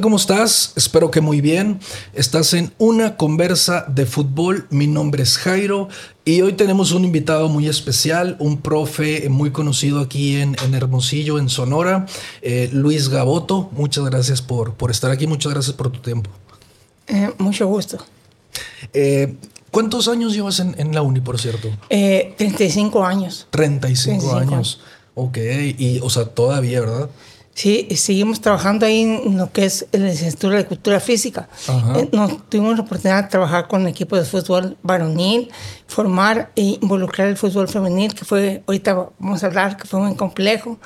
[0.00, 0.72] Hola, ¿cómo estás?
[0.76, 1.78] Espero que muy bien.
[2.14, 4.66] Estás en una conversa de fútbol.
[4.70, 5.90] Mi nombre es Jairo
[6.24, 11.50] y hoy tenemos un invitado muy especial, un profe muy conocido aquí en, Hermosillo, en
[11.50, 12.06] Sonora,
[12.40, 13.68] eh, Luis Gaboto.
[13.72, 16.30] Muchas gracias por, por estar aquí, muchas gracias por tu tiempo.
[17.06, 17.98] Eh, mucho gusto.
[18.94, 19.36] Eh,
[19.70, 21.68] ¿Cuántos años llevas en, la uni, por cierto?
[21.90, 23.48] 35 años.
[23.50, 24.80] 35, años.
[25.14, 25.36] Ok,
[25.76, 27.10] y o sea, todavía, ¿verdad?
[27.60, 31.46] Sí, seguimos trabajando ahí en lo que es la licenciatura de cultura física.
[31.94, 35.50] Eh, nos tuvimos la oportunidad de trabajar con el equipo de fútbol varonil,
[35.86, 40.16] formar e involucrar el fútbol femenil, que fue, ahorita vamos a hablar, que fue muy
[40.16, 40.78] complejo.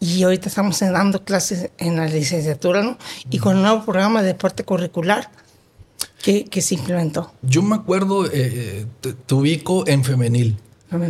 [0.00, 2.96] Y ahorita estamos dando clases en la licenciatura, ¿no?
[3.28, 5.30] Y con un nuevo programa de deporte curricular
[6.22, 7.30] que, que se implementó.
[7.42, 8.86] Yo me acuerdo, eh, eh
[9.26, 10.56] te ubico en femenil.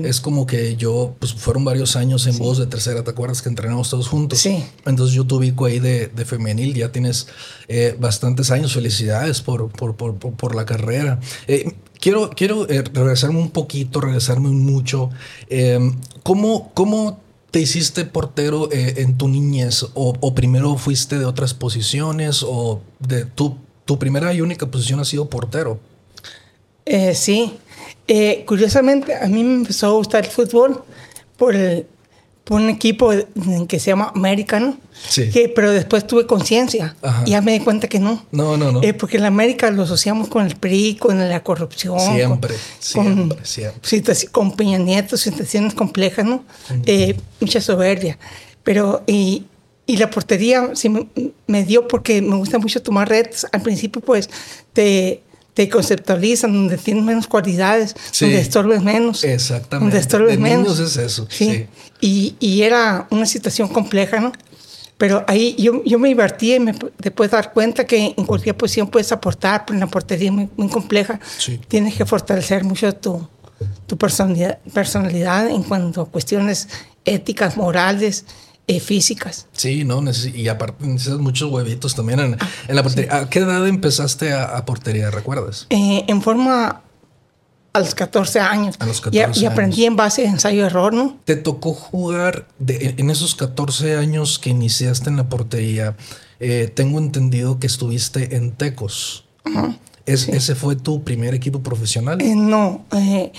[0.05, 3.49] Es como que yo, pues fueron varios años en voz de tercera, ¿te acuerdas que
[3.49, 4.39] entrenamos todos juntos?
[4.39, 4.65] Sí.
[4.87, 7.27] Entonces yo te ubico ahí de, de femenil, ya tienes
[7.69, 11.19] eh, bastantes años, felicidades por, por, por, por la carrera.
[11.49, 15.11] Eh, quiero quiero eh, regresarme un poquito, regresarme mucho.
[15.49, 19.85] Em, ¿cómo, ¿Cómo te hiciste portero en tu niñez?
[19.95, 22.45] O, o, primero fuiste de otras posiciones?
[22.47, 25.81] ¿O de tu, tu primera y única posición ha sido portero?
[27.15, 27.59] sí.
[28.09, 30.83] Eh, curiosamente, a mí me empezó a gustar el fútbol
[31.37, 31.55] por,
[32.45, 33.11] por un equipo
[33.69, 35.31] que se llama American, sí.
[35.31, 38.25] que, pero después tuve conciencia y ya me di cuenta que no.
[38.33, 38.83] No, no, no.
[38.83, 41.99] Eh, porque en América lo asociamos con el PRI, con la corrupción.
[42.01, 42.55] Siempre,
[42.93, 46.45] con, siempre, con Peña Nieto, situaciones complejas, ¿no?
[46.87, 48.19] Eh, mucha soberbia.
[48.65, 49.47] Pero, y,
[49.87, 51.07] y la portería sí me,
[51.47, 53.47] me, dio porque me gusta mucho tomar retos.
[53.53, 54.29] Al principio, pues,
[54.73, 55.23] te
[55.55, 59.23] te conceptualizan, donde tienes menos cualidades, donde estorbes menos.
[59.25, 59.85] Exactamente.
[59.85, 60.79] Donde estorbes de menos.
[60.79, 61.27] es eso.
[61.29, 61.67] Sí.
[62.01, 64.33] Y, y, era una situación compleja, ¿no?
[64.97, 68.57] Pero ahí yo, yo me divertí y me, te puedes dar cuenta que en cualquier
[68.57, 71.19] posición puedes aportar, pero en la portería es muy, muy compleja.
[71.69, 73.27] Tienes que fortalecer mucho tu,
[73.87, 76.69] tu personalidad, personalidad en cuanto a cuestiones
[77.05, 78.25] éticas, morales,
[78.67, 79.49] eh, físicas.
[79.53, 80.03] Sí, no,
[80.35, 83.17] y aparte necesitas muchos huevitos también en, la portería.
[83.17, 85.67] ¿A qué edad empezaste a, portería, recuerdas?
[85.71, 86.83] Eh, en forma
[87.73, 88.77] a los 14 años.
[88.79, 91.19] A los 14 y, y aprendí en base de ensayo-error, ¿no?
[91.25, 95.97] ¿Te tocó jugar de, en esos 14 años que iniciaste en la portería?
[96.39, 99.25] Eh, tengo entendido que estuviste en Tecos.
[100.07, 102.19] ¿Es, ¿Ese fue tu primer equipo profesional?
[102.19, 103.33] no, con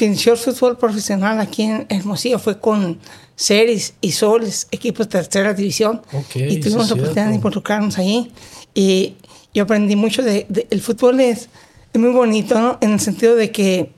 [0.00, 2.98] inició el fútbol profesional aquí en Hermosillo fue con
[3.36, 6.02] Ceres y Soles, equipos de tercera división.
[6.34, 8.32] y tuvimos la oportunidad de involucrarnos ahí.
[8.74, 9.14] Y
[9.54, 11.48] yo aprendí mucho de, el fútbol es,
[11.94, 12.78] muy bonito, ¿no?
[12.80, 13.90] En el sentido de que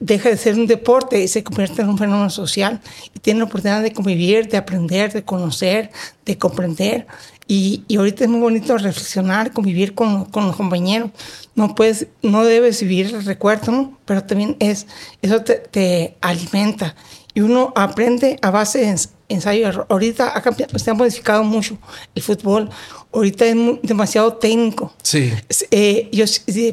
[0.00, 2.80] deja de ser un deporte y se convierte en un fenómeno social
[3.14, 5.90] y tiene la oportunidad de convivir, de aprender, de conocer,
[6.26, 7.06] de comprender.
[7.48, 11.10] Y, y ahorita es muy bonito reflexionar, convivir con, con, los compañeros.
[11.54, 13.98] No puedes, no debes vivir el recuerdo, ¿no?
[14.04, 14.86] Pero también es,
[15.20, 16.94] eso te, te alimenta
[17.34, 18.96] y uno aprende a base de
[19.28, 19.86] ensayo.
[19.88, 21.78] Ahorita ha cambiado, se ha modificado mucho
[22.14, 22.68] el fútbol.
[23.12, 24.92] Ahorita es demasiado técnico.
[25.02, 25.32] Sí.
[25.70, 26.24] Eh, yo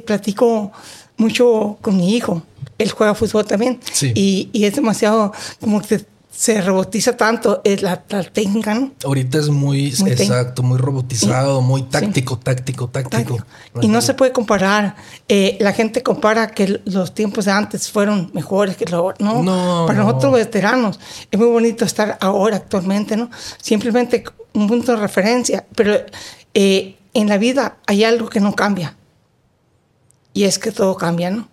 [0.05, 0.71] platico
[1.17, 2.43] mucho con mi hijo.
[2.77, 3.79] Él juega fútbol también.
[3.91, 4.11] Sí.
[4.15, 6.05] Y, y es demasiado como que
[6.39, 8.93] se robotiza tanto es la, técnica, ¿no?
[9.03, 13.45] Ahorita es muy, exacto, muy robotizado, muy táctico, táctico, táctico,
[13.81, 14.95] Y no se puede comparar.
[15.27, 19.43] Eh, la gente compara que los tiempos de antes fueron mejores que lo no.
[19.43, 20.97] no Para nosotros veteranos
[21.29, 23.29] es muy bonito estar ahora actualmente, ¿no?
[23.61, 24.23] Simplemente
[24.53, 25.93] un punto de referencia, pero
[26.53, 28.95] eh, en la vida hay algo que no cambia
[30.33, 31.47] y es que todo cambia, ¿no?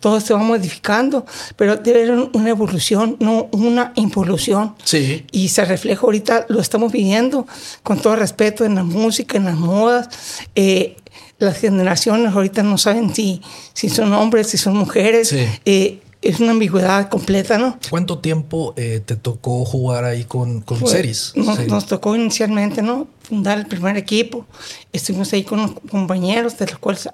[0.00, 4.74] Todo se va modificando, pero debe haber una evolución, no una involución.
[4.84, 5.26] Sí.
[5.32, 7.46] Y se refleja ahorita, lo estamos viviendo
[7.82, 10.08] con todo respeto en la música, en las modas.
[10.54, 10.96] Eh,
[11.38, 13.42] las generaciones ahorita no saben si,
[13.74, 15.34] si son hombres, si son mujeres.
[15.66, 17.78] Eh, es una ambigüedad completa, ¿no?
[17.90, 21.32] ¿Cuánto tiempo eh, te tocó jugar ahí con, con pues, Ceris?
[21.36, 23.06] Nos, tocó inicialmente, ¿no?
[23.20, 24.46] Fundar el primer equipo.
[24.92, 27.08] Estuvimos ahí con los compañeros, de los cuales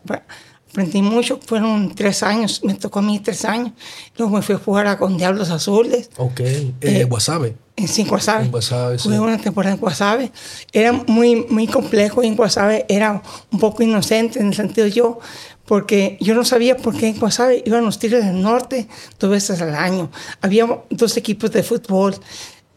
[0.72, 3.72] aprendí mucho, fueron tres años, me tocó a mí tres años.
[4.16, 6.08] Luego me fui a jugar con Diablos Azules.
[6.16, 7.54] Ok, eh, eh Guasave.
[7.76, 8.46] En, sí, Guasave.
[8.46, 9.08] En Guasave, sí.
[9.08, 10.32] una temporada en Guasave.
[10.72, 15.20] Era muy, muy complejo y en Guasave era un poco inocente en el sentido yo,
[15.66, 18.88] porque yo no sabía por qué en Guasave iban los Tigres del Norte
[19.20, 20.10] dos veces al año.
[20.40, 22.16] Había dos equipos de fútbol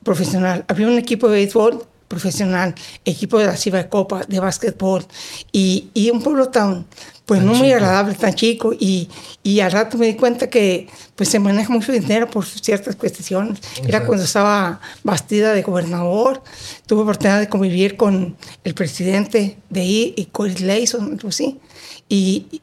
[0.04, 0.66] profesional.
[0.68, 5.06] Había un equipo de béisbol profesional, equipo de la Ciba de Copa, de básquetbol,
[5.52, 6.86] y, y un pueblo tan,
[7.26, 9.10] pues no muy agradable, tan chico, y,
[9.42, 13.60] y al rato me di cuenta que pues se maneja mucho dinero por ciertas cuestiones.
[13.88, 16.44] Era cuando estaba bastida de gobernador,
[16.86, 21.60] tuve oportunidad de convivir con el presidente de ahí, y Corey Layson, algo así,
[22.08, 22.62] y,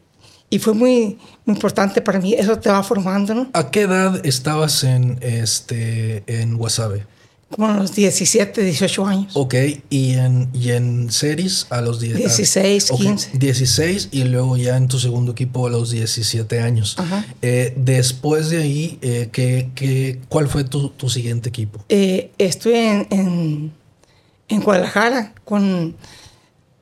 [0.50, 3.50] y fue muy, muy importante para mí, eso te va formando, ¿no?
[3.54, 7.06] ¿A qué edad estabas en, este, en Wasabe?
[7.52, 9.32] Como a los 17, 18 años.
[9.36, 9.54] Ok,
[9.90, 13.38] y en, y en series a los 10, 16, 15.
[13.38, 16.96] 16 y luego ya en tu segundo equipo a los 17 años.
[17.42, 21.84] Eh, después de ahí, eh, ¿qué, qué, cuál fue tu, tu siguiente equipo?
[21.88, 23.72] Eh, estuve en, en,
[24.48, 25.94] en, Guadalajara con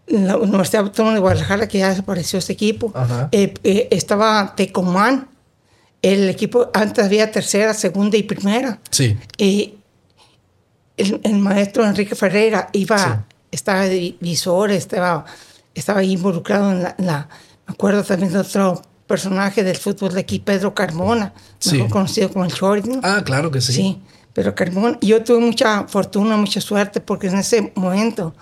[0.07, 2.93] la Universidad Autónoma de Guadalajara, que ya desapareció este equipo.
[3.33, 5.29] Eh, eh, estaba Tecomán,
[6.03, 8.81] el equipo, antes había tercera, segunda y primera.
[8.91, 9.17] Sí.
[9.37, 9.75] Y
[11.01, 15.25] el, maestro Enrique Ferreira iba, estaba de visor, estaba,
[15.75, 17.29] estaba involucrado en la,
[17.67, 21.33] Me acuerdo también de otro personaje del fútbol de aquí, Pedro Carmona,
[21.73, 22.83] mejor conocido como el Chori.
[23.03, 23.73] Ah, claro que sí.
[23.73, 24.03] Sí,
[24.33, 24.99] Pedro Carmona.
[25.01, 28.35] Yo tuve mucha fortuna, mucha suerte, porque en ese momento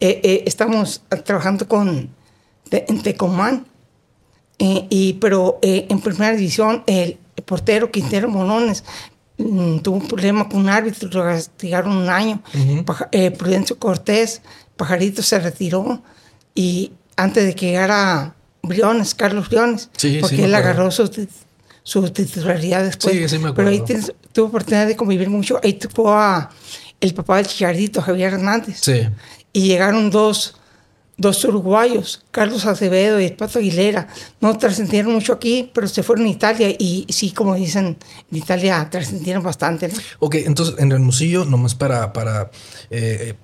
[0.00, 2.10] eh, eh, estamos trabajando con,
[2.70, 3.66] en Tecomán,
[4.58, 8.84] eh, y, pero en primera división el portero Quintero Monones
[9.82, 12.42] tuvo un problema con un árbitro, lo castigaron un año.
[13.12, 14.42] Eh, Prudencio Cortés,
[14.76, 16.02] Pajarito se retiró
[16.54, 19.90] y antes de que llegara Briones, Carlos Briones,
[20.20, 21.10] porque él agarró su,
[21.82, 23.16] su, titularidad después.
[23.54, 23.82] Pero ahí
[24.32, 25.60] tuvo oportunidad de convivir mucho.
[25.62, 26.50] Ahí tuvo a
[27.00, 28.80] el papá del Chicharito, Javier Hernández.
[29.52, 30.56] Y llegaron dos
[31.16, 34.08] dos uruguayos, Carlos Acevedo y Pato Aguilera,
[34.40, 37.96] no trascendieron mucho aquí, pero se fueron a Italia y sí, como dicen,
[38.30, 39.90] en Italia trascendieron bastante.
[40.18, 42.50] Ok, entonces en Hermosillo, nomás para, para
[42.90, 43.34] eh,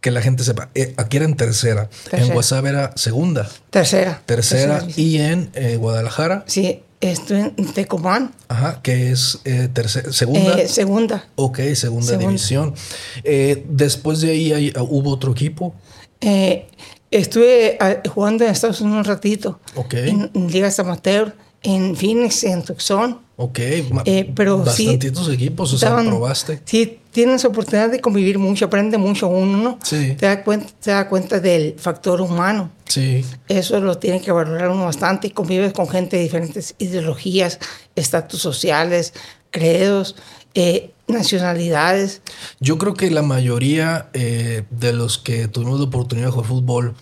[0.00, 3.48] que la gente sepa, eh, aquí era en tercera, en Guasave era segunda.
[3.70, 4.22] Tercera.
[4.24, 6.44] Tercera, y en eh, Guadalajara.
[6.46, 8.34] Sí, estoy en Tecomán.
[8.48, 9.40] Ajá, que es
[9.72, 10.68] tercera, segunda.
[10.68, 11.24] segunda.
[11.34, 12.74] Ok, segunda, división.
[13.68, 15.74] después de ahí hubo otro equipo.
[16.24, 16.66] Eh,
[17.10, 19.60] estuve ah, jugando en Estados Unidos un ratito.
[19.74, 19.94] Ok.
[19.94, 23.20] En, Ligas Amateur, en Phoenix, en Tucson.
[23.36, 23.58] Ok.
[23.58, 26.60] Eh, pero Bastantitos equipos, o sea, probaste.
[26.64, 29.78] Sí, tienes oportunidad de convivir mucho, aprende mucho uno, ¿no?
[29.82, 30.14] Sí.
[30.16, 32.70] Te da cuenta, te da cuenta del factor humano.
[32.86, 33.24] Sí.
[33.48, 35.30] Eso lo tiene que valorar uno bastante.
[35.30, 37.58] Convives con gente de diferentes ideologías,
[37.96, 39.12] estatus sociales,
[39.50, 40.16] credos.
[40.54, 42.22] Eh, nacionalidades.
[42.60, 46.94] Yo creo que la mayoría eh, de los que tuvimos la oportunidad de jugar fútbol,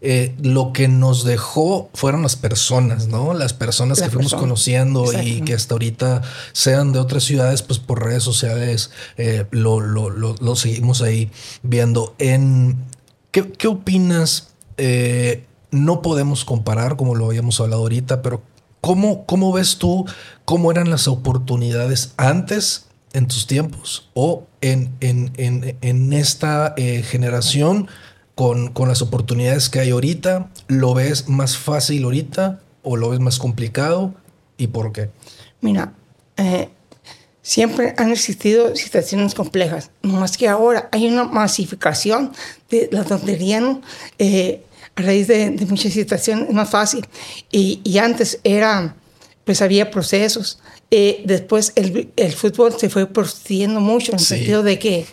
[0.00, 3.32] eh, lo que nos dejó fueron las personas, ¿no?
[3.32, 6.22] Las personas que fuimos conociendo y que hasta ahorita
[6.52, 8.90] sean de otras ciudades, pues por redes sociales
[9.50, 11.30] lo, lo, lo, seguimos ahí
[11.62, 12.14] viendo.
[12.18, 12.76] En,
[13.30, 14.50] ¿qué, qué opinas?
[15.70, 18.42] no podemos comparar, como lo habíamos hablado ahorita, pero
[18.80, 20.04] ¿cómo, ¿cómo ves tú
[20.44, 27.02] cómo eran las oportunidades antes en tus tiempos o en, en, en, en esta eh,
[27.02, 27.88] generación
[28.34, 30.50] con, con, las oportunidades que hay ahorita?
[30.66, 34.12] ¿Lo ves más fácil ahorita o lo ves más complicado?
[34.58, 35.10] ¿Y por qué?
[35.60, 35.94] Mira,
[36.36, 36.68] eh,
[37.40, 42.32] siempre han existido situaciones complejas, más que ahora hay una masificación
[42.70, 43.80] de la tontería, ¿no?
[44.18, 44.64] Eh,
[44.96, 47.06] a raíz de, de, muchas situaciones es más fácil.
[47.50, 48.96] Y, y antes era,
[49.44, 50.58] pues había procesos,
[50.90, 55.06] eh, después el, el, fútbol se fue prostituyendo mucho en el sentido de que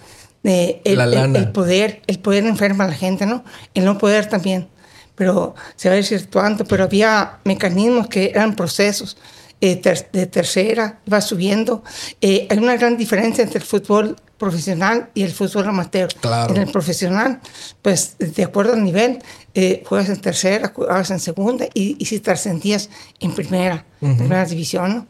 [0.44, 3.44] el, el, poder, el poder enferma a la gente, ¿no?
[3.74, 4.68] El no poder también.
[5.16, 9.18] Pero se va desvirtuando, pero había mecanismos que eran procesos.
[9.64, 9.80] Eh,
[10.12, 11.84] de tercera, va subiendo.
[12.20, 16.10] Eh, hay una gran diferencia entre el fútbol profesional y el fútbol amateur.
[16.20, 16.56] Claro.
[16.56, 17.40] En el profesional,
[17.84, 19.20] pues de acuerdo al nivel,
[19.54, 25.08] eh, juegas en tercera, juegas en segunda y, y si trascendías en primera, primera división.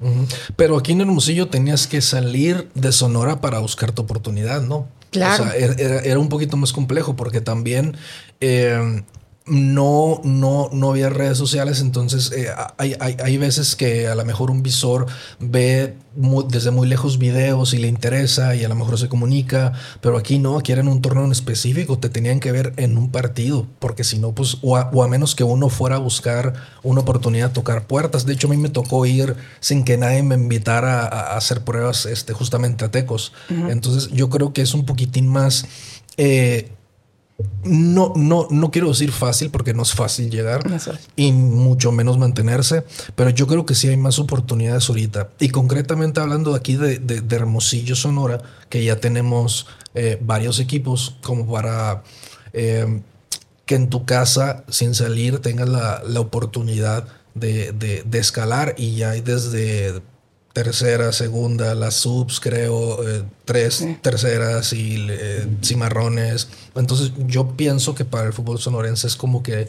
[0.57, 4.89] Pero aquí en Hermosillo tenías que salir de Sonora para buscar tu oportunidad, ¿no?
[5.11, 5.45] Claro.
[5.45, 7.95] O sea, era, era un poquito más complejo porque también
[9.51, 14.23] no, no, no había redes sociales, entonces eh, hay, hay, hay, veces que a lo
[14.23, 15.07] mejor un visor
[15.41, 15.97] ve
[16.47, 20.39] desde muy lejos videos y le interesa y a lo mejor se comunica, pero aquí
[20.39, 23.67] no, aquí era en un torneo en específico, te tenían que ver en un partido,
[23.79, 27.53] porque si no, pues, o a, menos que uno fuera a buscar una oportunidad de
[27.53, 28.25] tocar puertas.
[28.25, 32.05] De hecho, a mí me tocó ir sin que nadie me invitara a, hacer pruebas
[32.05, 33.33] este, justamente a Tecos.
[33.49, 35.65] Entonces, yo creo que es un poquitín más...
[36.15, 36.71] Eh,
[37.63, 40.63] no, no, no quiero decir fácil porque no es fácil llegar
[41.15, 42.83] y mucho menos mantenerse,
[43.15, 45.29] pero yo creo que sí hay más oportunidades ahorita.
[45.39, 51.51] Y concretamente hablando aquí de, de, Hermosillo, Sonora, que ya tenemos eh, varios equipos como
[51.51, 52.03] para
[52.53, 53.01] eh,
[53.65, 59.11] que en tu casa, sin salir, tengas la, la oportunidad de, de, escalar y ya
[59.11, 60.01] hay desde
[60.53, 66.49] tercera, segunda, las subs, creo, eh, tres terceras y eh, cimarrones.
[66.75, 69.67] Entonces yo pienso que para el fútbol sonorense es como que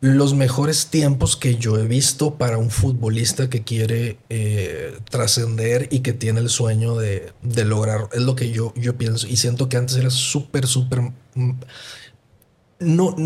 [0.00, 6.00] los mejores tiempos que yo he visto para un futbolista que quiere eh, trascender y
[6.00, 8.10] que tiene el sueño de, de, lograr.
[8.12, 9.26] Es lo que yo, yo pienso.
[9.26, 11.00] Y siento que antes era súper, súper...
[11.34, 11.52] Mm,
[12.80, 13.16] no,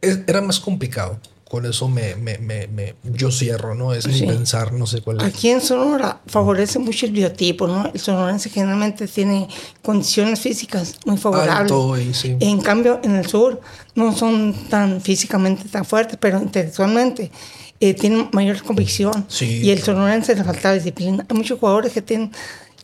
[0.00, 1.20] era más complicado
[1.50, 3.92] con eso me, me, me, yo cierro, ¿no?
[3.92, 5.24] Es pensar, no sé cuál es.
[5.24, 7.90] Aquí en Sonora favorece mucho el biotipo, ¿no?
[7.92, 9.48] El sonorense generalmente tiene
[9.82, 12.24] condiciones físicas muy favorables.
[12.24, 13.60] En cambio, en el sur
[13.96, 17.32] no son tan físicamente tan fuertes, pero intelectualmente
[17.80, 19.26] eh, tienen mayor convicción.
[19.40, 21.26] Y el sonorense le falta disciplina.
[21.28, 22.30] Hay muchos jugadores que tienen...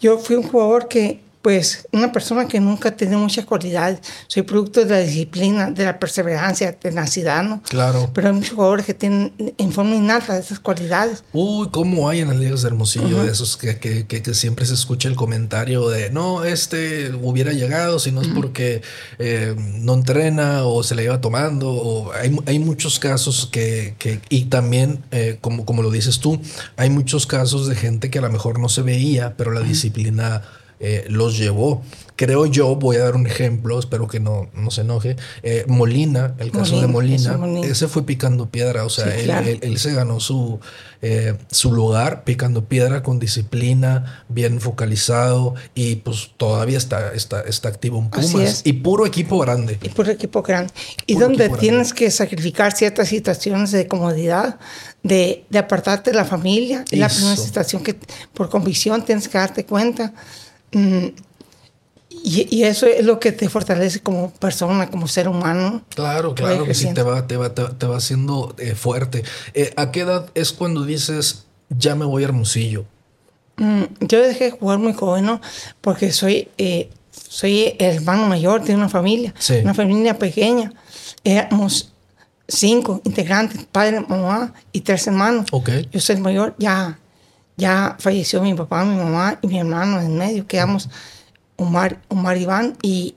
[0.01, 4.00] Yo fui un jugador que pues una persona que nunca tiene muchas cualidades.
[4.26, 7.62] Soy producto de la disciplina, de la perseverancia, de tenacidad, ¿no?
[7.62, 8.11] Claro.
[8.12, 11.23] Pero hay muchos jugadores que tienen en forma innata esas cualidades.
[11.33, 14.75] Uy, ¿cómo hay en las ligas de Hermosillo de esos que, que, que, siempre se
[14.75, 18.83] escucha el comentario de no, este hubiera llegado si no es porque
[19.21, 21.71] eh, no entrena o se le iba tomando?
[21.71, 26.41] O hay, hay muchos casos que, que y también, eh, como, como lo dices tú,
[26.76, 30.43] hay muchos casos de gente que a lo mejor no se veía, pero la disciplina
[30.78, 31.83] eh, los llevó.
[32.16, 35.16] Creo yo, voy a dar un ejemplo, espero que no, no se enoje.
[35.42, 40.18] Eh, Molina, el caso de Molina, ese fue picando piedra, o sea, él, se ganó
[40.18, 40.59] su,
[41.02, 47.68] eh, su lugar picando piedra con disciplina, bien focalizado y pues todavía está, está, está
[47.68, 48.62] activo en Pumas.
[48.64, 49.78] Y puro equipo grande.
[49.83, 50.73] Y puro equipo grande.
[51.04, 54.59] Y donde tienes que sacrificar ciertas situaciones de comodidad,
[55.02, 56.83] de, de apartarte de la familia.
[56.90, 57.95] Es la primera situación que
[58.33, 60.14] por convicción tienes que darte cuenta
[60.73, 61.09] Mm,
[62.11, 65.83] y, eso es lo que te fortalece como persona, como ser humano.
[65.91, 69.23] Claro, claro, que sí, te va, te va, te, va haciendo eh, fuerte.
[69.55, 72.85] Eh, ¿A qué edad es cuando dices, ya me voy a Hermosillo?
[73.59, 75.41] Mm, yo dejé de jugar muy joven,
[75.81, 80.73] Porque soy, eh, soy el hermano mayor de una familia, una familia pequeña.
[81.23, 81.93] Éramos
[82.49, 85.47] cinco integrantes, padre, mamá y tres hermanos.
[85.53, 85.89] Okay.
[85.93, 86.99] Yo soy el mayor, ya
[87.57, 90.47] ya falleció mi papá, mi mamá y mi hermano en medio.
[90.47, 90.89] Quedamos
[91.57, 93.15] Omar, Omar Iván y,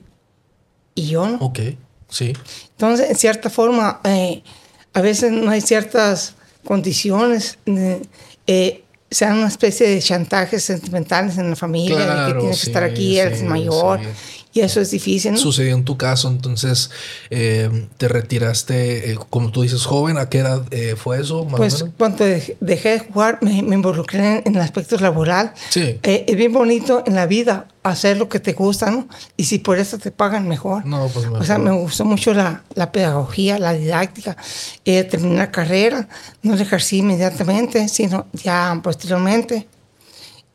[0.95, 1.37] y yo, ¿no?
[1.37, 1.59] Ok,
[2.07, 2.33] sí.
[2.71, 4.43] Entonces, en cierta forma, eh,
[4.93, 7.57] a veces no hay ciertas condiciones.
[7.65, 8.01] Eh,
[8.47, 12.83] eh, sean una especie de chantajes sentimentales en la familia, de que tienes que estar
[12.83, 13.99] aquí, eres mayor.
[14.51, 15.33] Y eso es difícil.
[15.33, 15.37] ¿no?
[15.37, 16.89] Sucedió en tu caso, entonces
[17.29, 20.17] eh, te retiraste, eh, como tú dices, joven.
[20.17, 21.47] ¿A qué edad eh, fue eso?
[21.55, 25.53] pues cuando dejé de jugar, me, me involucré en, el aspecto laboral.
[25.69, 25.99] Sí.
[26.01, 29.07] es bien bonito en la vida hacer lo que te gusta, ¿no?
[29.37, 30.83] Y si por eso te pagan mejor.
[30.83, 31.41] No, pues mejor.
[31.41, 34.35] O sea, me gustó mucho la, la pedagogía, la didáctica.
[34.83, 36.09] terminé la carrera,
[36.41, 39.67] no la ejercí inmediatamente, sino ya posteriormente.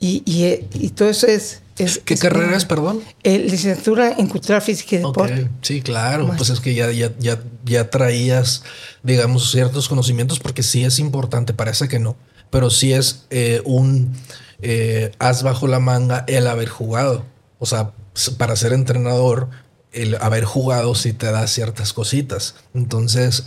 [0.00, 3.02] Y, y, y todo eso es ¿Qué carrera es, perdón?
[3.24, 5.48] Eh, licenciatura en Cultura Física y Deporte.
[5.62, 6.32] Sí, claro.
[6.36, 8.62] Pues es que ya, ya, ya, ya traías,
[9.02, 12.16] digamos, ciertos conocimientos, porque sí es importante, parece que no,
[12.50, 14.14] pero sí es eh, un
[14.62, 17.24] eh, as bajo la manga el haber jugado.
[17.58, 17.90] O sea,
[18.38, 19.50] para ser entrenador,
[19.92, 22.54] el haber jugado sí te da ciertas cositas.
[22.72, 23.42] Entonces,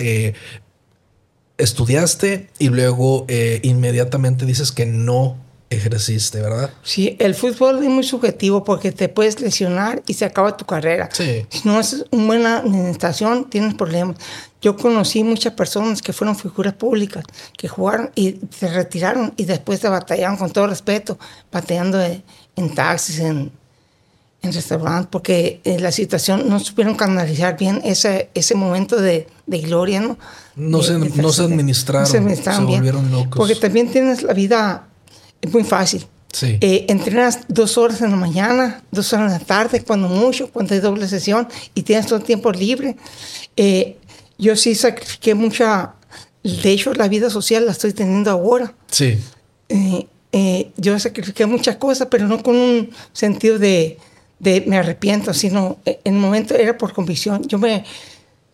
[1.58, 3.26] estudiaste y luego
[3.62, 5.38] inmediatamente dices que no
[5.70, 6.70] ejerciste, ¿verdad?
[6.84, 11.10] Sí, el fútbol es muy subjetivo porque te puedes lesionar y se acaba tu carrera.
[11.12, 11.46] Sí.
[11.50, 14.18] Si no haces una buena administración, tienes problemas.
[14.62, 17.24] Yo conocí muchas personas que fueron figuras públicas,
[17.58, 21.20] que jugaron y se retiraron y después se batallaron con todo respeto,
[21.52, 23.52] bateando en taxis, en,
[24.42, 29.60] en restaurantes, porque en la situación no supieron canalizar bien ese, ese momento de, de
[29.60, 30.18] gloria, ¿no?
[30.56, 33.38] No, se, no se administraron, se, administraron se volvieron locos.
[33.38, 34.88] Porque también tienes la vida
[35.42, 36.06] es muy fácil.
[36.32, 36.58] Sí.
[36.62, 40.74] Eh, entrenas dos horas en la mañana, dos horas en la tarde, cuando mucho, cuando
[40.74, 42.96] hay doble sesión y tienes todo el tiempo libre.
[43.56, 43.98] Eh,
[44.38, 45.94] yo sí sacrifiqué mucha,
[46.44, 48.74] de hecho la vida social la estoy teniendo ahora.
[48.92, 49.20] Sí.
[49.70, 53.98] Eh, yo sacrifiqué muchas cosas, pero no con un sentido de,
[54.40, 57.48] de me arrepiento, sino en el momento era por convicción.
[57.48, 57.84] Yo me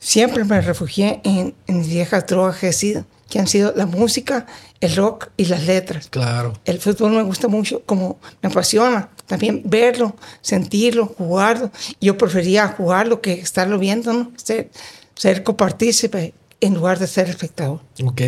[0.04, 4.46] siempre me refugié en, en viejas drogas que han sido la música,
[4.84, 6.10] el rock y las letras.
[6.10, 6.54] Claro.
[6.66, 11.72] El fútbol me gusta mucho, como me apasiona también verlo, sentirlo, jugarlo.
[12.02, 14.32] Yo prefería jugarlo que estarlo viendo, ¿no?
[14.36, 14.70] Ser,
[15.16, 17.80] ser copartícipe en lugar de ser espectador.
[18.04, 18.22] Ok.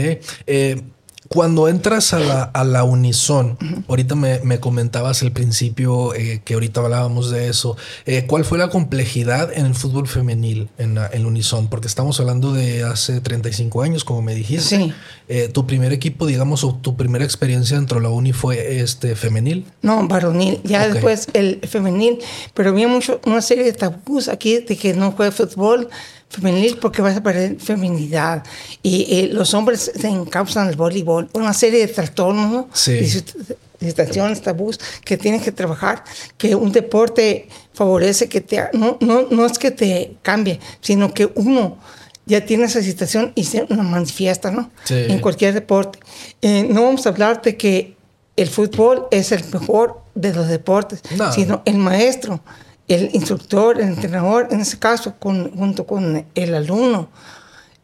[0.47, 0.81] Eh,
[1.27, 6.53] cuando entras a la, a la Unison, ahorita me, me, comentabas al principio eh, que
[6.53, 11.09] ahorita hablábamos de eso, eh, ¿cuál fue la complejidad en el fútbol femenil en la,
[11.11, 11.67] en Unison?
[11.67, 14.77] Porque estamos hablando de hace 35 años, como me dijiste.
[14.77, 14.93] Sí.
[15.27, 19.15] Eh, ¿Tu primer equipo, digamos, o tu primera experiencia dentro de la Uni fue este
[19.15, 19.65] femenil?
[19.81, 20.61] No, varonil.
[20.63, 20.93] Ya okay.
[20.93, 22.19] después el femenil,
[22.53, 25.89] pero había mucho, una serie de tabús aquí de que no juega fútbol
[26.35, 28.43] femenil porque vas a perder feminidad.
[28.83, 31.29] Y eh, los hombres se encausan al voleibol.
[31.33, 32.69] Una serie de trastornos, ¿no?
[32.73, 33.23] Sí.
[34.43, 36.03] tabús que tienes que trabajar,
[36.37, 38.63] que un deporte favorece que te...
[38.73, 41.77] No, no, no es que te cambie, sino que uno
[42.25, 44.71] ya tiene esa situación y se una manifiesta, ¿no?
[44.83, 44.95] Sí.
[45.07, 45.99] En cualquier deporte.
[46.41, 47.95] Eh, no vamos a hablar de que
[48.35, 51.31] el fútbol es el mejor de los deportes, no.
[51.31, 52.41] sino el maestro
[52.87, 57.09] el instructor, el entrenador, en ese caso, con, junto con el alumno,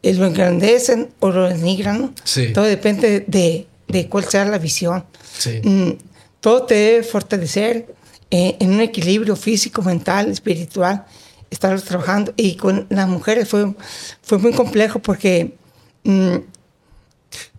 [0.02, 2.14] eh, lo engrandecen o lo denigran.
[2.24, 2.52] Sí.
[2.52, 5.04] Todo depende de, de, cuál sea la visión.
[5.36, 5.60] Sí.
[5.62, 5.92] Mm,
[6.40, 7.94] todo te debe fortalecer
[8.30, 11.04] eh, en un equilibrio físico, mental, espiritual.
[11.50, 12.32] Estar trabajando.
[12.36, 13.74] Y con las mujeres fue,
[14.22, 15.56] fue muy complejo porque...
[16.04, 16.36] Mm,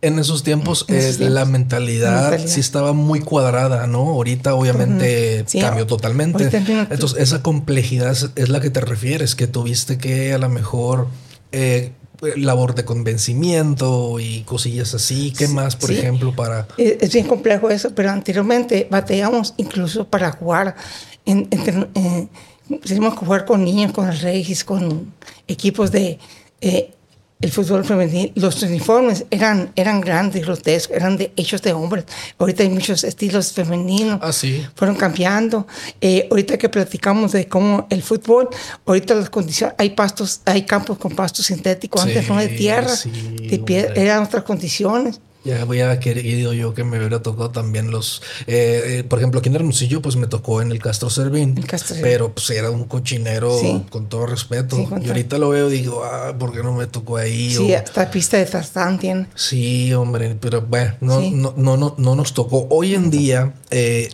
[0.02, 3.88] en esos tiempos, en esos eh, tiempos la, mentalidad la, mentalidad sí estaba muy cuadrada,
[3.88, 4.00] ¿no?
[4.00, 6.50] Ahorita obviamente sí, cambió totalmente.
[6.90, 11.08] Entonces, esa complejidad es la que te refieres, que tuviste que a lo mejor
[11.52, 11.92] eh,
[12.36, 15.34] labor de convencimiento y cosillas así.
[15.38, 15.98] ¿Qué más, por sí.
[15.98, 16.68] ejemplo, para...?
[16.78, 20.76] Es bien complejo eso, pero anteriormente batallamos incluso para jugar.
[21.26, 22.28] En, en, eh,
[22.86, 25.14] teníamos que jugar con niños, con Regis, con
[25.48, 26.20] equipos de...
[26.62, 26.92] Eh,
[27.44, 32.06] el fútbol femenil, los uniformes eran, eran grandes, grotescos, eran de, hechos de hombres.
[32.38, 34.18] Ahorita hay muchos estilos femeninos.
[34.22, 34.66] Ah, sí.
[34.76, 35.68] Fueron cambiando.
[36.00, 38.48] Eh, ahorita que platicamos de cómo el fútbol,
[38.86, 42.96] ahorita las condiciones, hay pastos, hay campos con pastos sintéticos, sí, antes no de tierra,
[42.96, 45.20] sí, de piedra, eran otras condiciones.
[45.44, 48.22] Ya hubiera querido yo que me hubiera tocado también los.
[48.48, 51.58] Eh, eh, por ejemplo, aquí en Hermosillo, pues me tocó en el Castro Servín.
[51.58, 53.84] El Castro pero pues era un cochinero, sí.
[53.90, 54.78] con todo respeto.
[54.78, 57.54] Sí, con y ahorita lo veo y digo, ah, ¿por qué no me tocó ahí?
[57.54, 59.28] Sí, o, hasta pista de Tarzán tiene.
[59.36, 61.32] Sí, hombre, pero bueno, no, Sí.
[61.32, 62.68] no, no, no, no nos tocó.
[62.70, 64.10] Hoy en día, eh,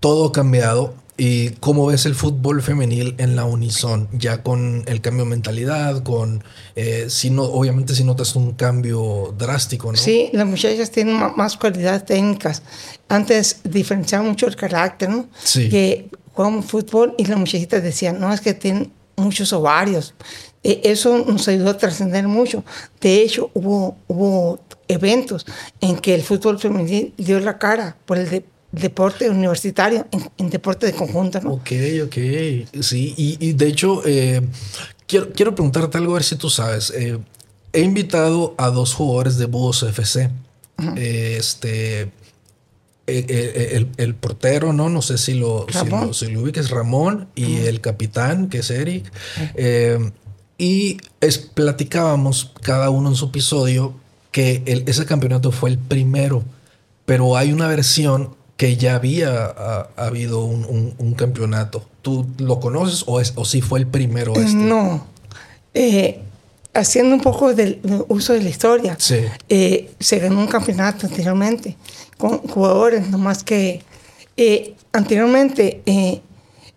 [0.00, 0.94] todo ha cambiado.
[1.22, 4.08] ¿Y cómo ves el fútbol femenil en la Unison?
[4.12, 6.42] Ya con el cambio de mentalidad, con...
[6.76, 9.98] Eh, si no, obviamente si notas un cambio drástico, ¿no?
[9.98, 12.62] Sí, las muchachas tienen más cualidades técnicas.
[13.08, 15.28] Antes diferenciaba mucho el carácter, ¿no?
[15.44, 15.68] Sí.
[15.68, 20.14] Que jugábamos fútbol y las muchachitas decían, no, es que tienen muchos ovarios.
[20.62, 22.64] Eh, eso nos ayudó a trascender mucho.
[22.98, 25.44] De hecho, hubo, hubo eventos
[25.82, 30.50] en que el fútbol femenil dio la cara por el de- deporte universitario, en, en
[30.50, 31.52] deporte de conjunto, ¿no?
[31.54, 31.70] Ok,
[32.04, 32.16] ok.
[32.82, 34.40] Sí, y, y de hecho, eh,
[35.06, 36.90] quiero, quiero preguntarte algo, a ver si tú sabes.
[36.96, 37.18] Eh,
[37.72, 40.30] he invitado a dos jugadores de Búhos FC.
[40.96, 42.00] Eh, este.
[42.02, 42.10] eh,
[43.06, 44.88] eh, el, el portero, ¿no?
[44.88, 48.70] No sé si lo, si lo, si lo ubicas, Ramón, y el capitán, que es
[48.70, 49.12] Eric.
[49.56, 49.98] Eh,
[50.58, 53.94] y es, platicábamos cada uno en su episodio
[54.30, 56.44] que el- ese campeonato fue el primero,
[57.04, 61.82] pero hay una versión que ya había ha, ha habido un, un- un campeonato.
[62.02, 64.52] ¿Tú lo conoces o, es, o sí fue el primero este?
[64.54, 65.06] No.
[65.72, 66.20] Eh,
[66.74, 69.16] haciendo un poco del uso de la historia, Sí.
[69.48, 71.78] eh, se ganó un campeonato anteriormente
[72.18, 73.82] con jugadores, nomás que
[74.36, 76.20] eh, anteriormente eh,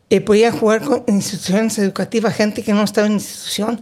[0.09, 3.81] eh, podían jugar con instituciones educativas, gente que no estaba en institución.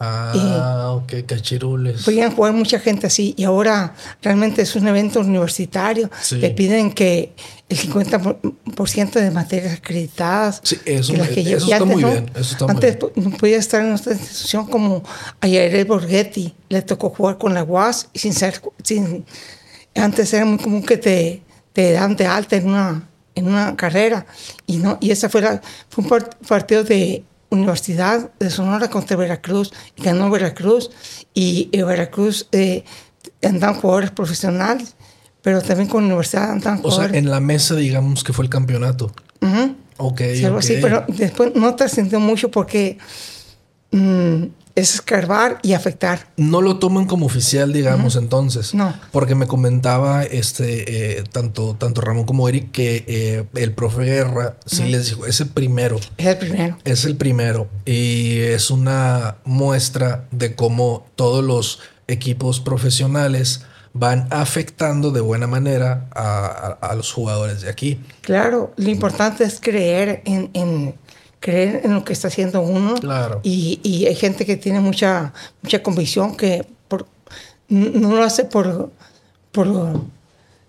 [0.00, 2.04] Ah, ok, cachirules.
[2.04, 6.08] Podían jugar mucha gente así y ahora realmente es un evento universitario.
[6.20, 6.36] Sí.
[6.36, 7.32] Le piden que
[7.68, 10.60] el 50% de materias acreditadas.
[10.62, 12.10] Sí, eso, que las que eso yo- está antes muy no.
[12.10, 12.30] bien.
[12.34, 13.30] Eso está muy Antes bien.
[13.30, 15.02] no podía estar en nuestra institución como
[15.40, 16.54] a Yael Borghetti.
[16.68, 18.60] Le tocó jugar con la UAS y sin ser...
[18.82, 19.24] Sin,
[19.94, 23.02] antes era muy común que te, te dan de alta en una,
[23.34, 24.26] en una carrera.
[24.66, 29.16] Y, no, y esa fue, la, fue un par- partido de Universidad de Sonora contra
[29.16, 29.72] Veracruz.
[29.96, 30.90] Y ganó Veracruz.
[31.34, 32.84] Y en Veracruz eh,
[33.42, 34.94] andaban jugadores profesionales.
[35.42, 37.16] Pero también con Universidad andaban O sea, jugadores.
[37.16, 39.12] en la mesa, digamos que fue el campeonato.
[39.40, 39.76] Ujú.
[39.98, 40.64] Ok, Sí, algo ok.
[40.64, 42.98] así, pero después no trascendió mucho porque
[43.90, 44.44] mm,
[44.78, 46.28] es escarbar y afectar.
[46.36, 48.74] No lo toman como oficial, digamos, entonces.
[48.74, 48.94] No.
[49.10, 54.56] Porque me comentaba este eh, tanto, tanto Ramón como Eric que eh, el profe Guerra
[54.66, 55.98] sí les dijo, es el primero.
[56.16, 56.78] Es el primero.
[56.84, 57.68] Es el primero.
[57.84, 63.62] Y es una muestra de cómo todos los equipos profesionales
[63.92, 68.00] van afectando de buena manera a, los jugadores de aquí.
[68.20, 70.94] Claro, lo importante es creer en,
[71.40, 72.94] creer en lo que está haciendo uno.
[72.94, 73.40] Claro.
[73.42, 77.06] Y, y, hay gente que tiene mucha, mucha convicción que por,
[77.68, 78.90] no lo hace por,
[79.52, 79.66] por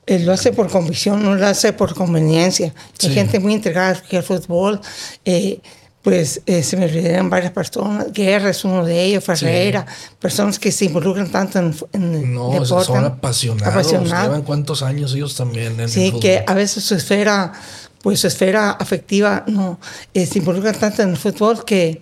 [0.10, 2.74] él lo hace por convicción, no lo hace por conveniencia.
[3.04, 4.82] Hay gente muy entregada al fútbol.
[5.24, 5.60] Eh,
[6.02, 8.12] pues eh, se me olvidaron varias personas.
[8.12, 9.86] Guerra es uno de ellos, Ferreira,
[10.18, 12.86] personas que se involucran tanto en, en no, deporte.
[12.86, 13.74] son apasionados.
[13.74, 14.28] apasionados.
[14.28, 17.54] Llevan cuántos años ellos también en Sí, que a veces su esfera,
[18.02, 19.80] pues su esfera afectiva, no,
[20.14, 22.02] eh, se involucran tanto en el fútbol que,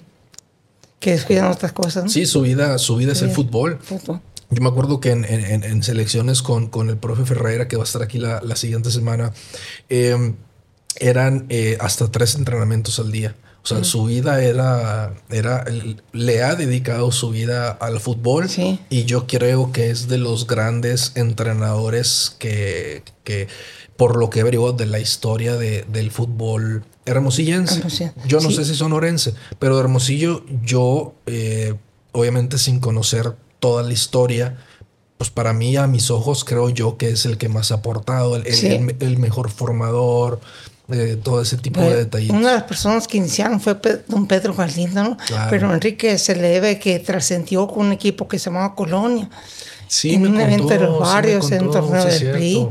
[0.99, 2.11] que descuidan otras cosas.
[2.11, 3.79] Sí, su vida, su vida es el fútbol.
[4.49, 7.83] Yo me acuerdo que en, en, en selecciones con, con, el profe Ferreira, que va
[7.83, 9.33] a estar aquí la, la siguiente semana,
[9.89, 10.33] eh,
[10.99, 11.47] eran
[11.79, 13.35] hasta tres entrenamientos al día.
[13.67, 15.65] O sea, su vida era, era,
[16.13, 18.47] le ha dedicado su vida al fútbol
[18.89, 23.49] y yo creo que es de los grandes entrenadores que, que
[23.97, 27.81] por lo que averiguo de la historia de, del fútbol hermosillense.
[28.25, 31.73] Yo no sé si son orense, pero de Hermosillo yo, eh,
[32.11, 34.57] obviamente sin conocer toda la historia,
[35.17, 38.35] pues para mí, a mis ojos, creo yo que es el que más ha aportado,
[38.35, 40.39] el, el mejor formador,
[41.23, 42.29] todo ese tipo de detalles.
[42.29, 45.17] Una de las personas que iniciaron fue don Pedro Galindo, ¿no?
[45.49, 49.29] Pero Enrique se le debe que trascendió con un equipo que se llamaba Colonia.
[49.87, 52.67] Sí, en un evento de los barrios, en un torneo del PRI.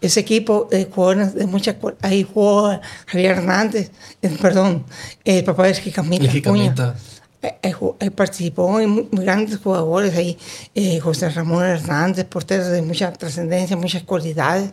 [0.00, 3.90] Ese equipo de jugadores de mucha ahí jugó Javier Hernández,
[4.22, 4.84] eh, perdón,
[5.24, 6.94] el papá de Esquicamita.
[7.40, 10.36] Ahí, participó en muy, grandes jugadores ahí,
[10.74, 14.72] eh, José Ramón Hernández, porteros de mucha trascendencia, muchas cualidades.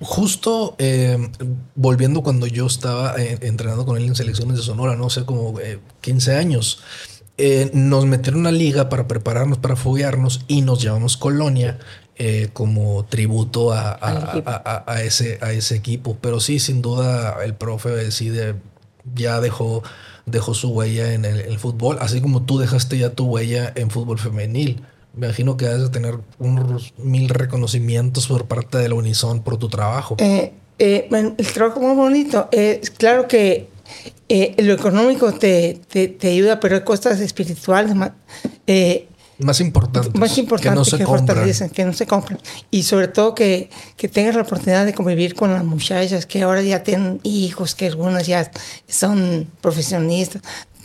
[0.00, 1.30] Justo eh,
[1.74, 5.54] volviendo cuando yo estaba eh, entrenando con él en selecciones de Sonora, no sé, como
[6.00, 6.82] 15 eh, años,
[7.72, 11.78] nos metieron a liga para prepararnos, para foguearnos y nos llamamos Colonia
[12.52, 16.18] como tributo a, a, ese, a ese equipo.
[16.20, 18.56] Pero sí, sin duda, el profe decide,
[19.14, 19.82] ya dejó,
[20.26, 24.18] dejó su huella en el fútbol, así como tú dejaste ya tu huella en fútbol
[24.18, 24.82] femenil.
[25.14, 29.56] Me imagino que has de tener unos mil reconocimientos por parte de la Unison por
[29.56, 30.16] tu trabajo.
[30.18, 32.48] Eh, eh, el trabajo muy bonito.
[32.52, 33.68] Eh, claro que
[34.58, 38.12] lo económico te, te, ayuda, pero hay cosas espirituales más,
[39.42, 40.14] más importantes.
[40.14, 41.70] Más importantes que, no se que compran.
[41.70, 42.38] que no se compran.
[42.70, 46.62] Y sobre todo que, que tengas la oportunidad de convivir con las muchachas que ahora
[46.62, 48.50] ya tienen hijos, que algunas ya
[48.88, 50.42] son profesionistas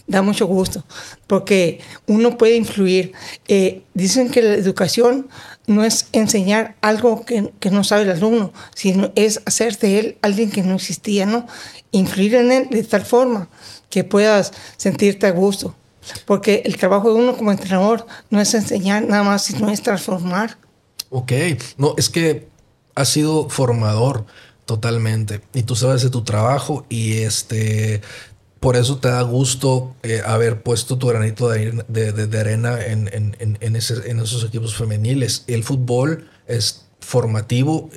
[0.08, 0.84] da mucho gusto,
[1.28, 3.14] porque uno puede influir.
[3.48, 5.28] Eh, dicen que la educación
[5.68, 10.18] no es enseñar algo que, que, no sabe el alumno, sino es hacer de él
[10.22, 11.48] alguien que no existía, ¿no?
[11.92, 13.50] Influir en él de tal forma
[13.90, 15.76] que puedas sentirte a gusto.
[16.26, 20.58] Porque el trabajo de uno como entrenador no es enseñar nada más, sino es transformar.
[21.10, 21.32] Ok,
[21.78, 22.48] no, es que
[22.96, 24.26] has sido formador
[24.66, 28.02] totalmente y tú sabes de tu trabajo y este
[28.60, 34.76] por eso te da gusto eh, haber puesto tu granito de, arena en, esos equipos
[34.76, 35.44] femeniles.
[35.46, 37.92] El fútbol es formativo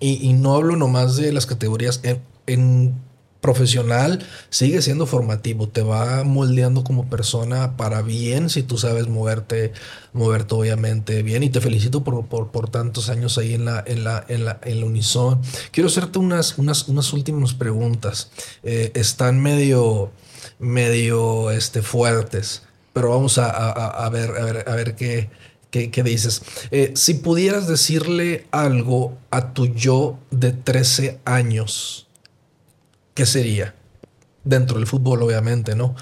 [0.00, 2.00] y, y, no hablo nomás de las categorías
[2.46, 2.94] en,
[3.40, 9.72] profesional sigue siendo formativo, te va moldeando como persona para bien si tú sabes moverte,
[10.12, 14.24] moverte obviamente bien y te felicito por, por, tantos años ahí en la, en la,
[14.28, 15.40] en la, en Unison.
[15.70, 18.30] Quiero hacerte unas, unas, unas últimas preguntas.
[18.62, 20.10] Eh, están medio,
[20.58, 25.30] medio este, fuertes, pero vamos a, a, ver, a ver, a ver qué,
[25.70, 26.42] ¿Qué, dices?
[26.72, 32.08] Eh, si pudieras decirle algo a tu yo de 13 años,
[33.20, 33.74] ¿qué sería?
[34.44, 35.94] Dentro del fútbol, obviamente, ¿no?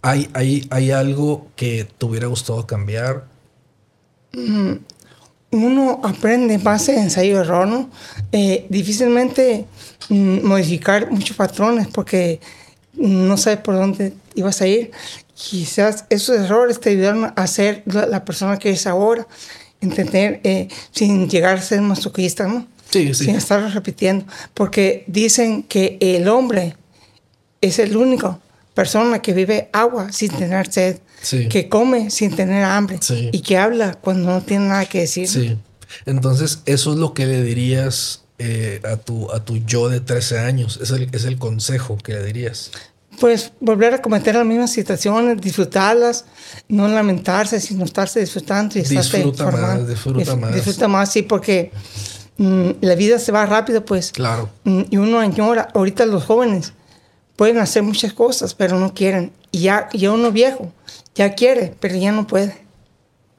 [0.00, 3.24] ¿Hay, hay, hay algo que te hubiera gustado cambiar?
[4.32, 4.74] Mm,
[5.50, 7.90] uno aprende en base a ensayo-error, ¿no?
[8.30, 9.66] Eh, difícilmente
[10.08, 12.38] mm, modificar muchos patrones porque
[12.94, 14.92] no sabes por dónde ibas a ir.
[15.34, 19.26] Quizás esos errores te ayudaron a ser la, persona que eres ahora,
[19.80, 22.68] entender eh, sin llegar a ser masoquista, ¿no?
[22.92, 26.76] Sin estarlo repitiendo, porque dicen que el hombre
[27.60, 28.40] es el único
[28.74, 30.98] persona que vive agua sin tener sed,
[31.50, 32.98] que come sin tener hambre
[33.32, 35.28] y que habla cuando no tiene nada que decir.
[35.28, 35.56] Sí.
[36.06, 40.38] Entonces, eso es lo que le dirías eh, a, tu, a tu yo de 13
[40.40, 42.70] años, es el, es el consejo que le dirías.
[43.20, 46.24] Pues volver a cometer las mismas situaciones, disfrutarlas,
[46.66, 50.54] no lamentarse, sino estarse disfrutando y estarse disfruta Más, disfruta más.
[50.54, 51.70] Disfruta más, sí, porque
[52.38, 54.12] la vida se va rápido, pues.
[54.12, 54.48] Claro.
[54.64, 56.72] Mm, y uno añora, ahorita los jóvenes
[57.36, 59.32] pueden hacer muchas cosas, pero no quieren.
[59.50, 60.72] Y ya, ya uno viejo,
[61.14, 62.56] ya quiere, pero ya no puede.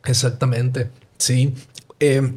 [0.06, 1.53] Exactamente, sí.
[1.99, 2.34] Eh,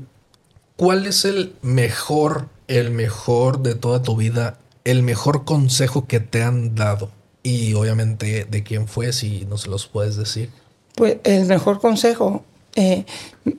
[0.77, 6.43] ¿Cuál es el mejor, el mejor de toda tu vida, el mejor consejo que te
[6.43, 7.11] han dado?
[7.43, 10.51] Y obviamente de quién fue, si no se los puedes decir.
[10.95, 13.05] Pues el mejor consejo, eh,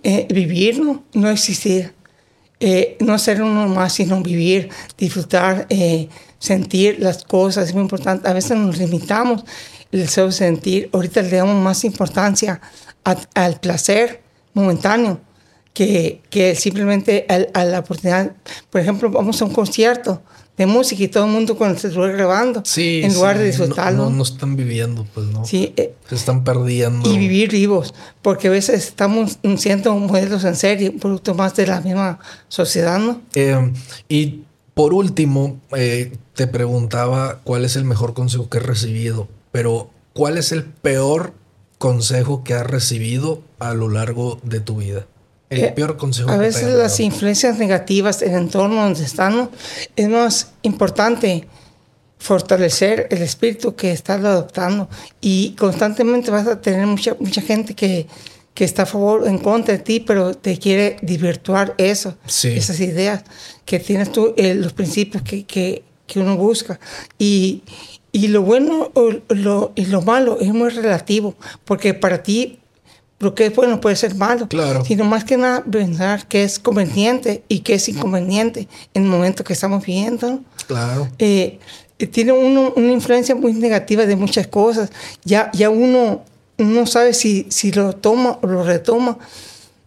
[0.04, 1.04] eh, vivir, ¿no?
[1.14, 1.94] no existir.
[2.60, 5.68] Eh, no ser uno más, sino vivir, disfrutar,
[6.40, 8.28] sentir las cosas, es muy importante.
[8.28, 9.44] A veces nos limitamos
[9.92, 10.90] el deseo de sentir.
[10.94, 12.60] Ahorita le damos más importancia
[13.04, 14.22] al placer
[14.54, 15.22] momentáneo
[15.74, 18.32] que, que simplemente a, la oportunidad.
[18.70, 20.24] Por ejemplo, vamos a un concierto
[20.58, 22.64] de música y todo el mundo con el celular grabando.
[22.66, 24.06] Sí, en lugar de disfrutarlo.
[24.06, 25.46] No, no, están viviendo, pues no.
[25.46, 25.74] Sí.
[25.78, 27.10] Eh, Se están perdiendo.
[27.10, 27.94] Y vivir vivos,
[28.24, 33.22] porque a veces estamos siendo modelos en serie, producto más de la misma sociedad, ¿no?
[33.36, 33.72] Eh,
[34.10, 34.42] y
[34.74, 40.38] por último, eh, te preguntaba cuál es el mejor consejo que has recibido, pero ¿cuál
[40.38, 41.34] es el peor
[41.78, 45.06] consejo que has recibido a lo largo de tu vida?
[45.50, 46.30] El eh, peor consejo.
[46.30, 49.50] A veces las influencias negativas del entorno donde están
[49.96, 51.48] es más importante
[52.20, 54.90] fortalecer el espíritu que estás adoptando
[55.22, 58.08] y constantemente vas a tener mucha, mucha gente que,
[58.54, 62.80] que está a favor o en contra de ti, pero te quiere desvirtuar eso, esas
[62.80, 63.24] ideas
[63.66, 66.80] que tienes tú, eh, los principios que, que, que, uno busca.
[67.20, 67.62] Y,
[68.12, 72.60] y lo bueno o lo, y lo malo es muy relativo, porque para ti
[73.20, 74.48] lo que es bueno puede ser malo.
[74.48, 74.86] Claro.
[74.86, 79.44] Sino más que nada pensar que es conveniente y que es inconveniente en el momento
[79.44, 80.42] que estamos viviendo.
[80.68, 81.10] Claro.
[81.18, 81.60] Eh,
[82.12, 84.92] tiene uno, una influencia muy negativa de muchas cosas.
[85.24, 86.24] Ya, ya uno
[86.58, 89.18] no sabe si, si lo toma o lo retoma.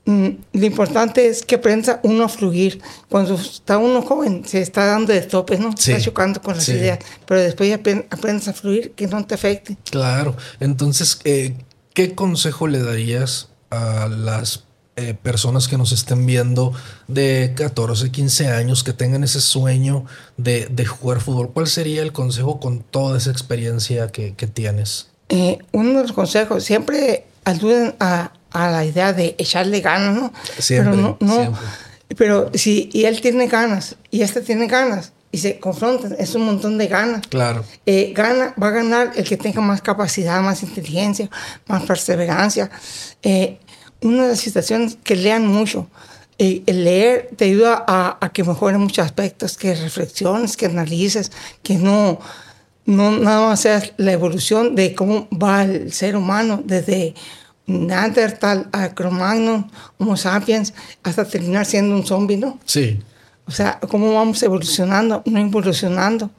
[0.07, 2.81] Mm, lo importante es que aprenda uno a fluir.
[3.09, 5.71] Cuando está uno joven, se está dando de topes, ¿no?
[5.71, 6.99] Está chocando con las ideas.
[7.27, 9.77] Pero después aprendes a fluir, que no te afecte.
[9.89, 10.35] Claro.
[10.59, 11.55] Entonces, eh,
[11.95, 14.65] ¿qué consejo le darías a las
[14.97, 16.73] eh, personas que nos estén viendo
[17.09, 20.05] de 14, 15 años que tengan ese sueño
[20.37, 21.51] de, jugar fútbol?
[21.53, 25.09] ¿Cuál sería el consejo con toda esa experiencia que, tienes?
[25.29, 30.33] Eh, uno de los consejos, siempre ayuden a, la idea de echarle ganas, ¿no?
[30.59, 31.59] Siempre, pero no,
[32.17, 36.17] Pero si y él tiene ganas y este tiene ganas, y se confrontan.
[36.19, 37.27] Es un montón de ganas.
[37.29, 37.65] Claro.
[37.87, 41.31] Eh, gana, va a ganar el que tenga más capacidad, más inteligencia,
[41.67, 42.71] más perseverancia.
[43.23, 43.59] Eh,
[44.03, 45.89] una de las situaciones que lean mucho.
[46.39, 51.31] Eh, el leer te ayuda a, a, que mejoren muchos aspectos, que reflexiones, que analices,
[51.63, 52.19] que no,
[52.87, 57.15] no nada más sea la evolución de cómo va el ser humano desde
[57.67, 62.59] Neandertal a Cro-Magnon, Homo sapiens, hasta terminar siendo un zombie, ¿no?
[62.65, 63.01] Sí.
[63.51, 66.31] O sea, cómo vamos evolucionando, no evolucionando.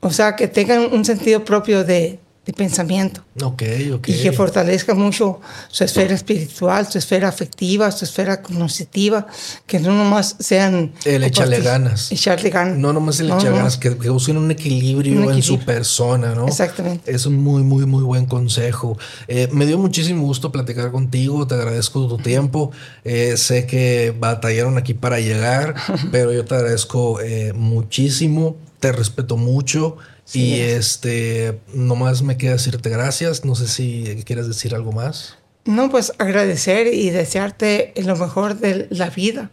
[0.00, 3.24] O sea, que tengan un sentido propio de, de pensamiento.
[3.42, 3.62] Ok,
[3.94, 4.08] ok.
[4.08, 9.26] Y que fortalezca mucho su esfera espiritual, su esfera afectiva, su esfera cognitiva,
[9.66, 10.92] que no nomás sean...
[11.04, 12.12] El echarle ganas.
[12.12, 12.78] Echarle ganas.
[12.78, 16.46] No nomás el echarle ganas, que, que, busquen un equilibrio, en su persona, ¿no?
[16.46, 17.12] Exactamente.
[17.12, 18.96] Es un muy, muy, muy buen consejo.
[19.26, 22.70] Eh, me dio muchísimo gusto platicar contigo, te agradezco tu tiempo.
[23.02, 25.74] Eh, sé que batallaron aquí para llegar,
[26.12, 29.96] pero yo te agradezco eh, muchísimo, te respeto mucho
[30.32, 33.44] y este, nomás me queda decirte gracias.
[33.44, 35.36] No sé si quieres decir algo más.
[35.64, 39.50] No, pues agradecer y desearte lo mejor de la vida,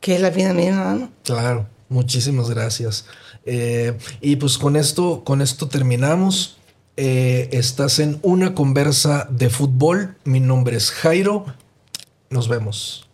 [0.00, 1.10] que es la vida misma, ¿no?
[1.24, 3.06] Claro, muchísimas gracias.
[3.46, 6.58] Eh, y pues con esto, con esto terminamos.
[6.96, 10.16] Eh, estás en una conversa de fútbol.
[10.24, 11.46] Mi nombre es Jairo.
[12.30, 13.08] Nos vemos.